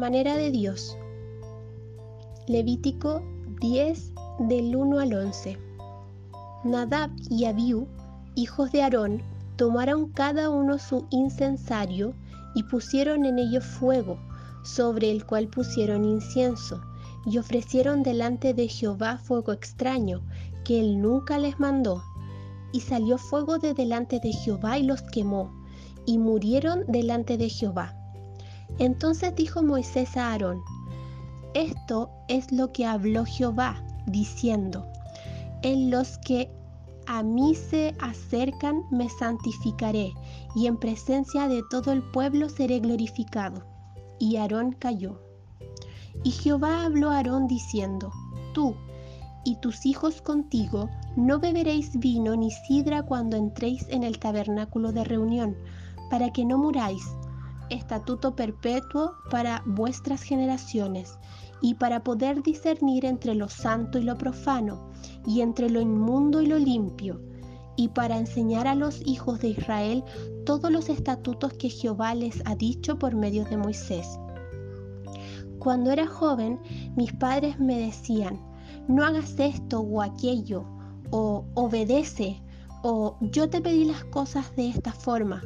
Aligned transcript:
manera 0.00 0.34
de 0.34 0.50
Dios. 0.50 0.96
Levítico 2.48 3.22
10 3.60 4.12
del 4.48 4.74
1 4.74 4.98
al 4.98 5.12
11. 5.12 5.58
Nadab 6.64 7.10
y 7.28 7.44
Abiú, 7.44 7.86
hijos 8.34 8.72
de 8.72 8.82
Aarón, 8.82 9.22
tomaron 9.56 10.08
cada 10.08 10.48
uno 10.48 10.78
su 10.78 11.06
incensario 11.10 12.14
y 12.54 12.62
pusieron 12.62 13.26
en 13.26 13.38
ello 13.38 13.60
fuego, 13.60 14.18
sobre 14.64 15.10
el 15.10 15.26
cual 15.26 15.48
pusieron 15.48 16.06
incienso, 16.06 16.80
y 17.26 17.36
ofrecieron 17.36 18.02
delante 18.02 18.54
de 18.54 18.68
Jehová 18.68 19.18
fuego 19.18 19.52
extraño, 19.52 20.22
que 20.64 20.80
él 20.80 21.02
nunca 21.02 21.38
les 21.38 21.60
mandó. 21.60 22.02
Y 22.72 22.80
salió 22.80 23.18
fuego 23.18 23.58
de 23.58 23.74
delante 23.74 24.18
de 24.18 24.32
Jehová 24.32 24.78
y 24.78 24.84
los 24.84 25.02
quemó, 25.02 25.52
y 26.06 26.16
murieron 26.16 26.84
delante 26.88 27.36
de 27.36 27.50
Jehová. 27.50 27.99
Entonces 28.78 29.34
dijo 29.34 29.62
Moisés 29.62 30.16
a 30.16 30.32
Aarón, 30.32 30.62
Esto 31.54 32.10
es 32.28 32.50
lo 32.52 32.72
que 32.72 32.86
habló 32.86 33.24
Jehová, 33.24 33.82
diciendo, 34.06 34.86
En 35.62 35.90
los 35.90 36.18
que 36.18 36.50
a 37.06 37.22
mí 37.22 37.54
se 37.54 37.94
acercan 38.00 38.84
me 38.90 39.08
santificaré, 39.08 40.12
y 40.54 40.66
en 40.66 40.76
presencia 40.76 41.48
de 41.48 41.62
todo 41.70 41.92
el 41.92 42.02
pueblo 42.02 42.48
seré 42.48 42.80
glorificado. 42.80 43.64
Y 44.18 44.36
Aarón 44.36 44.72
cayó. 44.72 45.20
Y 46.22 46.30
Jehová 46.30 46.84
habló 46.84 47.10
a 47.10 47.16
Aarón 47.16 47.46
diciendo, 47.46 48.12
Tú 48.52 48.74
y 49.44 49.56
tus 49.56 49.86
hijos 49.86 50.20
contigo 50.20 50.88
no 51.16 51.38
beberéis 51.38 51.98
vino 51.98 52.36
ni 52.36 52.50
sidra 52.50 53.02
cuando 53.02 53.36
entréis 53.36 53.86
en 53.88 54.02
el 54.02 54.18
tabernáculo 54.18 54.92
de 54.92 55.04
reunión, 55.04 55.56
para 56.10 56.30
que 56.32 56.44
no 56.44 56.58
muráis. 56.58 57.02
Estatuto 57.70 58.34
perpetuo 58.36 59.14
para 59.30 59.62
vuestras 59.64 60.22
generaciones, 60.22 61.18
y 61.62 61.74
para 61.74 62.02
poder 62.02 62.42
discernir 62.42 63.04
entre 63.04 63.34
lo 63.34 63.48
santo 63.48 63.98
y 63.98 64.02
lo 64.02 64.16
profano, 64.16 64.90
y 65.26 65.40
entre 65.40 65.70
lo 65.70 65.80
inmundo 65.80 66.40
y 66.40 66.46
lo 66.46 66.58
limpio, 66.58 67.20
y 67.76 67.88
para 67.88 68.18
enseñar 68.18 68.66
a 68.66 68.74
los 68.74 69.00
hijos 69.06 69.40
de 69.40 69.48
Israel 69.48 70.04
todos 70.44 70.70
los 70.70 70.88
estatutos 70.88 71.52
que 71.54 71.70
Jehová 71.70 72.14
les 72.14 72.42
ha 72.44 72.54
dicho 72.54 72.98
por 72.98 73.14
medio 73.14 73.44
de 73.44 73.56
Moisés. 73.56 74.18
Cuando 75.58 75.90
era 75.90 76.06
joven, 76.06 76.58
mis 76.96 77.12
padres 77.12 77.58
me 77.60 77.78
decían, 77.78 78.40
no 78.88 79.04
hagas 79.04 79.38
esto 79.38 79.80
o 79.80 80.02
aquello, 80.02 80.64
o 81.10 81.44
obedece, 81.54 82.42
o 82.82 83.16
yo 83.20 83.48
te 83.50 83.60
pedí 83.60 83.84
las 83.84 84.04
cosas 84.04 84.54
de 84.56 84.68
esta 84.68 84.92
forma. 84.92 85.42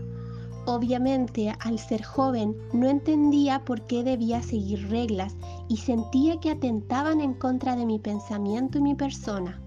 Obviamente, 0.66 1.54
al 1.60 1.78
ser 1.78 2.02
joven, 2.02 2.56
no 2.72 2.88
entendía 2.88 3.62
por 3.66 3.82
qué 3.82 4.02
debía 4.02 4.42
seguir 4.42 4.88
reglas 4.88 5.36
y 5.68 5.76
sentía 5.76 6.40
que 6.40 6.50
atentaban 6.50 7.20
en 7.20 7.34
contra 7.34 7.76
de 7.76 7.84
mi 7.84 7.98
pensamiento 7.98 8.78
y 8.78 8.82
mi 8.82 8.94
persona. 8.94 9.60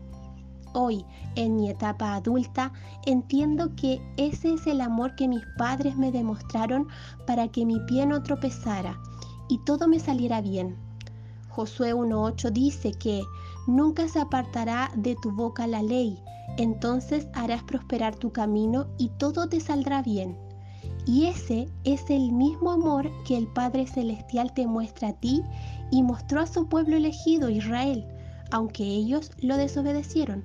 Hoy, 0.73 1.05
en 1.35 1.55
mi 1.55 1.69
etapa 1.69 2.15
adulta, 2.15 2.73
entiendo 3.05 3.75
que 3.75 4.01
ese 4.17 4.53
es 4.53 4.65
el 4.65 4.81
amor 4.81 5.15
que 5.15 5.27
mis 5.27 5.43
padres 5.57 5.95
me 5.97 6.11
demostraron 6.11 6.87
para 7.27 7.47
que 7.47 7.65
mi 7.65 7.79
pie 7.81 8.07
no 8.07 8.23
tropezara 8.23 8.99
y 9.49 9.59
todo 9.59 9.87
me 9.87 9.99
saliera 9.99 10.41
bien. 10.41 10.75
Josué 11.49 11.93
1.8 11.93 12.51
dice 12.51 12.91
que 12.91 13.21
nunca 13.67 14.07
se 14.07 14.19
apartará 14.19 14.91
de 14.95 15.15
tu 15.15 15.31
boca 15.31 15.67
la 15.67 15.83
ley, 15.83 16.19
entonces 16.57 17.27
harás 17.33 17.63
prosperar 17.63 18.15
tu 18.15 18.31
camino 18.31 18.87
y 18.97 19.09
todo 19.17 19.47
te 19.47 19.59
saldrá 19.59 20.01
bien. 20.01 20.46
Y 21.07 21.27
ese 21.27 21.69
es 21.85 22.09
el 22.09 22.33
mismo 22.33 22.71
amor 22.71 23.09
que 23.25 23.37
el 23.37 23.47
Padre 23.47 23.87
Celestial 23.87 24.53
te 24.53 24.67
muestra 24.67 25.09
a 25.09 25.13
ti 25.13 25.41
y 25.89 26.03
mostró 26.03 26.41
a 26.41 26.47
su 26.47 26.67
pueblo 26.67 26.97
elegido, 26.97 27.49
Israel, 27.49 28.05
aunque 28.51 28.83
ellos 28.83 29.31
lo 29.41 29.55
desobedecieron. 29.55 30.43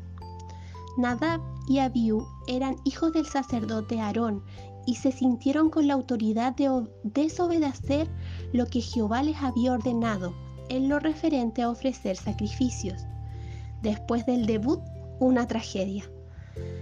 Nadab 0.96 1.40
y 1.68 1.80
Abiú 1.80 2.26
eran 2.46 2.76
hijos 2.84 3.12
del 3.12 3.26
sacerdote 3.26 4.00
Aarón 4.00 4.44
y 4.86 4.96
se 4.96 5.10
sintieron 5.10 5.68
con 5.68 5.88
la 5.88 5.94
autoridad 5.94 6.54
de 6.54 6.86
desobedecer 7.02 8.08
lo 8.52 8.66
que 8.66 8.80
Jehová 8.80 9.22
les 9.22 9.42
había 9.42 9.72
ordenado 9.72 10.32
en 10.68 10.88
lo 10.88 11.00
referente 11.00 11.62
a 11.62 11.70
ofrecer 11.70 12.16
sacrificios. 12.16 13.02
Después 13.82 14.26
del 14.26 14.46
debut, 14.46 14.80
una 15.18 15.46
tragedia. 15.48 16.04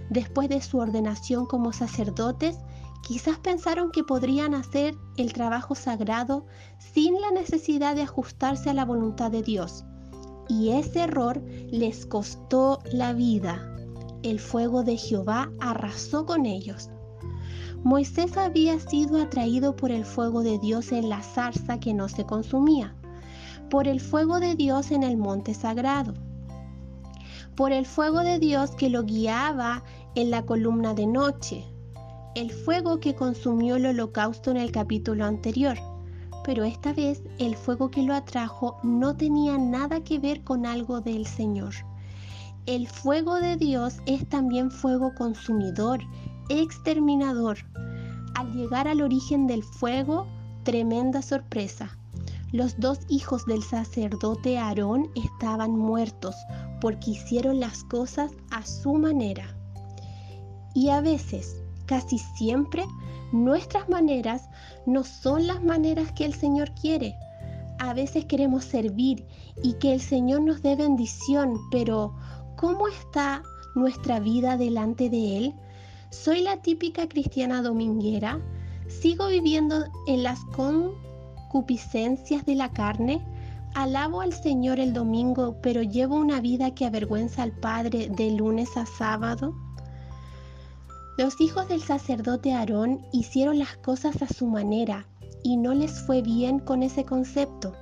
Después 0.09 0.49
de 0.49 0.61
su 0.61 0.77
ordenación 0.77 1.45
como 1.45 1.73
sacerdotes, 1.73 2.59
quizás 3.01 3.39
pensaron 3.39 3.91
que 3.91 4.03
podrían 4.03 4.53
hacer 4.53 4.95
el 5.17 5.33
trabajo 5.33 5.75
sagrado 5.75 6.45
sin 6.77 7.19
la 7.19 7.31
necesidad 7.31 7.95
de 7.95 8.03
ajustarse 8.03 8.69
a 8.69 8.73
la 8.73 8.85
voluntad 8.85 9.31
de 9.31 9.41
Dios. 9.41 9.83
Y 10.47 10.71
ese 10.71 11.01
error 11.01 11.41
les 11.71 12.05
costó 12.05 12.79
la 12.91 13.13
vida. 13.13 13.67
El 14.23 14.39
fuego 14.39 14.83
de 14.83 14.97
Jehová 14.97 15.51
arrasó 15.59 16.25
con 16.25 16.45
ellos. 16.45 16.89
Moisés 17.83 18.37
había 18.37 18.79
sido 18.79 19.19
atraído 19.19 19.75
por 19.75 19.91
el 19.91 20.05
fuego 20.05 20.43
de 20.43 20.59
Dios 20.59 20.91
en 20.91 21.09
la 21.09 21.23
zarza 21.23 21.79
que 21.79 21.95
no 21.95 22.09
se 22.09 22.25
consumía, 22.25 22.95
por 23.71 23.87
el 23.87 23.99
fuego 23.99 24.39
de 24.39 24.55
Dios 24.55 24.91
en 24.91 25.01
el 25.01 25.17
monte 25.17 25.55
sagrado, 25.55 26.13
por 27.55 27.71
el 27.71 27.87
fuego 27.87 28.19
de 28.19 28.37
Dios 28.37 28.71
que 28.71 28.89
lo 28.89 29.03
guiaba 29.03 29.83
en 30.13 30.29
la 30.29 30.45
columna 30.45 30.93
de 30.93 31.07
noche, 31.07 31.65
el 32.35 32.51
fuego 32.51 32.99
que 32.99 33.15
consumió 33.15 33.75
el 33.75 33.85
holocausto 33.85 34.51
en 34.51 34.57
el 34.57 34.71
capítulo 34.71 35.25
anterior. 35.25 35.77
Pero 36.43 36.63
esta 36.63 36.93
vez 36.93 37.21
el 37.37 37.55
fuego 37.55 37.91
que 37.91 38.03
lo 38.03 38.13
atrajo 38.13 38.77
no 38.83 39.15
tenía 39.15 39.57
nada 39.57 40.03
que 40.03 40.17
ver 40.17 40.43
con 40.43 40.65
algo 40.65 41.01
del 41.01 41.25
Señor. 41.27 41.73
El 42.65 42.87
fuego 42.87 43.35
de 43.35 43.57
Dios 43.57 43.97
es 44.05 44.27
también 44.29 44.71
fuego 44.71 45.13
consumidor 45.15 45.99
exterminador. 46.49 47.57
Al 48.35 48.51
llegar 48.53 48.87
al 48.87 49.01
origen 49.01 49.47
del 49.47 49.63
fuego, 49.63 50.27
tremenda 50.63 51.21
sorpresa. 51.21 51.97
Los 52.51 52.79
dos 52.79 52.99
hijos 53.07 53.45
del 53.45 53.63
sacerdote 53.63 54.57
Aarón 54.57 55.09
estaban 55.15 55.71
muertos 55.71 56.35
porque 56.81 57.11
hicieron 57.11 57.59
las 57.59 57.83
cosas 57.85 58.31
a 58.51 58.65
su 58.65 58.93
manera. 58.93 59.55
Y 60.73 60.89
a 60.89 61.01
veces, 61.01 61.60
casi 61.91 62.19
siempre, 62.19 62.85
nuestras 63.33 63.89
maneras 63.89 64.49
no 64.85 65.03
son 65.03 65.45
las 65.45 65.61
maneras 65.61 66.13
que 66.13 66.23
el 66.23 66.33
Señor 66.33 66.71
quiere. 66.73 67.17
A 67.79 67.93
veces 67.93 68.23
queremos 68.23 68.63
servir 68.63 69.25
y 69.61 69.73
que 69.73 69.91
el 69.91 69.99
Señor 69.99 70.39
nos 70.39 70.61
dé 70.61 70.77
bendición, 70.77 71.57
pero 71.69 72.15
¿cómo 72.55 72.87
está 72.87 73.43
nuestra 73.75 74.21
vida 74.21 74.55
delante 74.55 75.09
de 75.09 75.37
Él? 75.37 75.53
¿Soy 76.11 76.39
la 76.39 76.61
típica 76.61 77.09
cristiana 77.09 77.61
dominguera? 77.61 78.39
¿Sigo 78.87 79.27
viviendo 79.27 79.83
en 80.07 80.23
las 80.23 80.39
concupiscencias 80.55 82.45
de 82.45 82.55
la 82.55 82.71
carne? 82.71 83.21
Alabo 83.75 84.21
al 84.21 84.31
Señor 84.31 84.79
el 84.79 84.93
domingo, 84.93 85.57
pero 85.61 85.81
llevo 85.81 86.15
una 86.15 86.39
vida 86.39 86.73
que 86.73 86.85
avergüenza 86.85 87.43
al 87.43 87.51
Padre 87.51 88.07
de 88.07 88.31
lunes 88.31 88.77
a 88.77 88.85
sábado. 88.85 89.53
Los 91.17 91.41
hijos 91.41 91.67
del 91.67 91.81
sacerdote 91.81 92.53
Aarón 92.53 93.05
hicieron 93.11 93.59
las 93.59 93.75
cosas 93.77 94.21
a 94.21 94.27
su 94.27 94.47
manera 94.47 95.07
y 95.43 95.57
no 95.57 95.73
les 95.73 95.99
fue 96.01 96.21
bien 96.21 96.59
con 96.59 96.83
ese 96.83 97.03
concepto. 97.03 97.73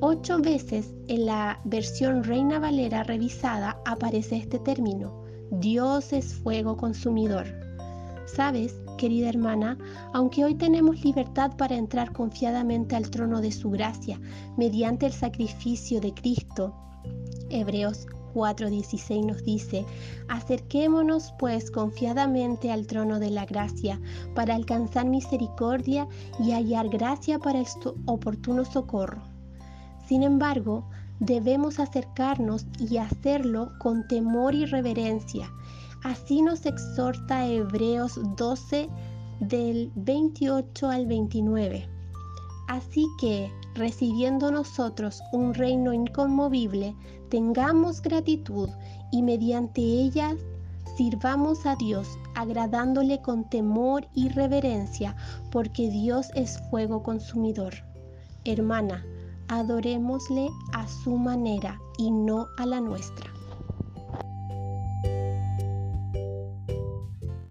Ocho 0.00 0.38
veces 0.38 0.94
en 1.08 1.24
la 1.24 1.58
versión 1.64 2.22
Reina 2.22 2.58
Valera 2.58 3.02
revisada 3.02 3.80
aparece 3.86 4.36
este 4.36 4.58
término. 4.58 5.24
Dios 5.50 6.12
es 6.12 6.34
fuego 6.34 6.76
consumidor. 6.76 7.46
Sabes, 8.26 8.74
querida 8.98 9.30
hermana, 9.30 9.78
aunque 10.12 10.44
hoy 10.44 10.54
tenemos 10.54 11.02
libertad 11.02 11.56
para 11.56 11.76
entrar 11.76 12.12
confiadamente 12.12 12.94
al 12.94 13.08
trono 13.10 13.40
de 13.40 13.52
su 13.52 13.70
gracia 13.70 14.20
mediante 14.58 15.06
el 15.06 15.12
sacrificio 15.12 16.00
de 16.00 16.12
Cristo, 16.12 16.74
Hebreos 17.48 18.06
4:16 18.36 19.24
nos 19.24 19.42
dice, 19.42 19.86
acerquémonos 20.28 21.32
pues 21.38 21.70
confiadamente 21.70 22.70
al 22.70 22.86
trono 22.86 23.18
de 23.18 23.30
la 23.30 23.46
gracia 23.46 23.98
para 24.34 24.54
alcanzar 24.54 25.06
misericordia 25.06 26.06
y 26.38 26.52
hallar 26.52 26.90
gracia 26.90 27.38
para 27.38 27.60
el 27.60 27.66
oportuno 28.04 28.66
socorro. 28.66 29.22
Sin 30.06 30.22
embargo, 30.22 30.84
debemos 31.18 31.80
acercarnos 31.80 32.66
y 32.78 32.98
hacerlo 32.98 33.72
con 33.78 34.06
temor 34.06 34.54
y 34.54 34.66
reverencia, 34.66 35.50
Así 36.06 36.40
nos 36.40 36.66
exhorta 36.66 37.48
Hebreos 37.48 38.20
12 38.36 38.88
del 39.40 39.90
28 39.96 40.88
al 40.88 41.06
29. 41.06 41.95
Así 42.68 43.06
que, 43.18 43.52
recibiendo 43.74 44.50
nosotros 44.50 45.22
un 45.32 45.54
reino 45.54 45.92
inconmovible, 45.92 46.94
tengamos 47.28 48.02
gratitud 48.02 48.68
y 49.12 49.22
mediante 49.22 49.80
ella 49.80 50.34
sirvamos 50.96 51.66
a 51.66 51.76
Dios, 51.76 52.18
agradándole 52.34 53.20
con 53.22 53.48
temor 53.48 54.08
y 54.14 54.30
reverencia, 54.30 55.14
porque 55.52 55.90
Dios 55.90 56.28
es 56.34 56.58
fuego 56.70 57.02
consumidor. 57.02 57.74
Hermana, 58.44 59.04
adorémosle 59.48 60.48
a 60.72 60.88
su 60.88 61.16
manera 61.16 61.78
y 61.98 62.10
no 62.10 62.46
a 62.58 62.66
la 62.66 62.80
nuestra. 62.80 63.35